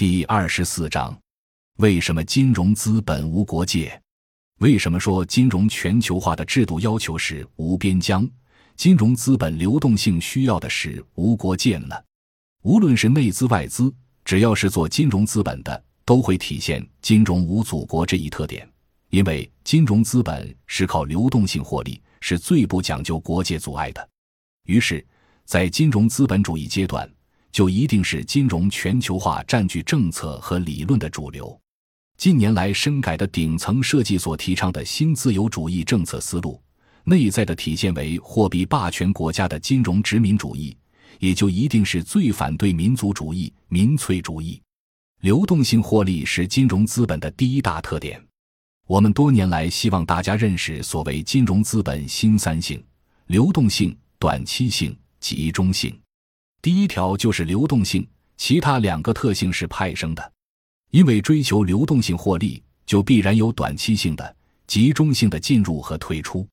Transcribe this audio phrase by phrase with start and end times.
[0.00, 1.14] 第二十四章：
[1.76, 4.00] 为什么金融资本无国界？
[4.60, 8.26] 为什么说金融全球化的制度要求是无边疆？
[8.76, 11.94] 金融资本流动性需要的是无国界呢？
[12.62, 13.94] 无论是内资外资，
[14.24, 18.66] 只要是做金融资本的，都会体现金融无祖国这一特点。
[19.10, 24.08] 因为金融资本是靠流动性获利，是最不讲究国界阻碍的。
[24.64, 25.06] 于是，
[25.44, 27.06] 在金融资本主义阶段。
[27.52, 31.58] 就一定是金融全球化占据政策和理论的主流。
[32.16, 36.60] 近年来深改的顶层设计所提倡的新自由主义政策思路，
[37.04, 40.76] 内在的体现为货币霸权国家的金融殖民主义，
[41.18, 44.60] 也就一定是最反对民族主义、民粹主义。
[45.22, 48.22] 流动性获利是金融资本的第一大特点。
[48.86, 52.82] 我们多年来希望大家认识所谓金融资本新三性：
[53.28, 55.98] 流动性、短期性、集中性。
[56.62, 58.06] 第一条就是流动性，
[58.36, 60.32] 其他两个特性是派生的，
[60.90, 66.46] 因为追求流动性获利，就必然有短期性的、集中性的进入和退出。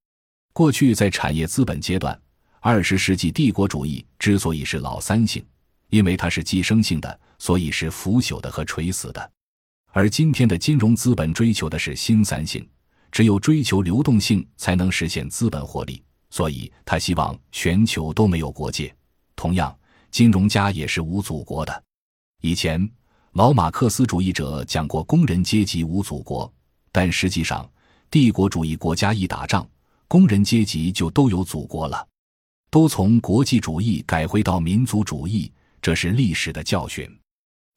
[0.54, 2.18] 过去在产业资本阶段，
[2.62, 5.46] 二十世纪帝国主义之所以是老三性，
[5.90, 9.22] 因为它是寄生性的，所以是腐朽的和垂死的；
[9.92, 12.66] 而今天的金融资本追求的是新三性，
[13.12, 18.96] 只有追求流动性，才能实现资本获利，所以他希望全球都没有国界。
[19.36, 19.78] 同样。
[20.18, 21.84] 金融家也是无祖国的。
[22.42, 22.90] 以前
[23.34, 26.52] 老马克思主义者讲过工人阶级无祖国，
[26.92, 27.70] 但实际上
[28.09, 29.64] 帝国主义国家一打仗，
[30.08, 32.04] 工人阶级就都有祖国了，
[32.72, 35.52] 都从国际主义改回到民族主义，
[35.84, 37.08] 这是历史的教训。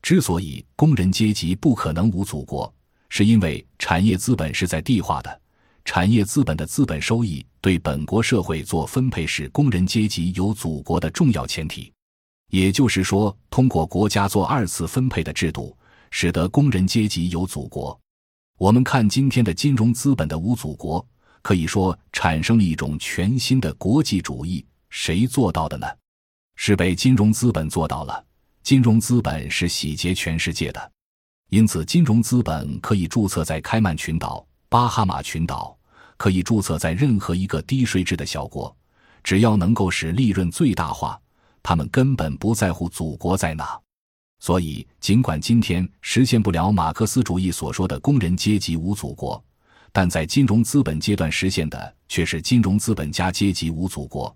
[0.01, 2.73] 之所以工人阶级不可能无祖国，
[3.11, 5.41] 是因为产业资本是在地化的，
[5.85, 11.93] 产业资本的资本收益对本国社会做分配是工人阶级有祖国的重要前提。
[12.51, 15.77] 也就是说，通过国家做二次分配的制度，
[16.11, 17.99] 使得工人阶级有祖国。
[18.59, 21.05] 我们看今天的金融资本的无祖国，
[21.43, 24.65] 可以说产生了一种全新的国际主义。
[24.91, 25.87] 谁做到的呢？
[26.57, 28.25] 是被金融资本做到了。
[28.63, 30.93] 金融资本是洗劫全世界的，
[31.49, 35.75] 因此金融资本可以注册在开曼群岛、巴哈马群岛，
[36.17, 38.77] 可以注册在任何一个低税制的小国，
[39.23, 41.19] 只要能够使利润最大化。
[41.63, 43.79] 他们根本不在乎祖国在哪，
[44.39, 49.43] 所以尽管今天实现不了马克思主义所说的工人阶级无祖国，
[49.93, 54.35] 但在金融资本阶段实现的却是金融资本家阶级无祖国。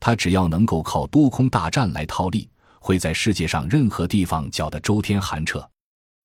[0.00, 5.68] 他只要能够靠多空大战来套利，会在世界上任何地方搅得周天寒彻。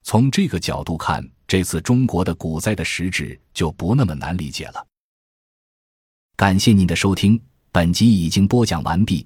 [0.03, 4.86] 从这个角度看，这次中国的股灾的实质就不那么难理解了。
[6.36, 9.26] 感谢您的收听，本集已经播讲完毕。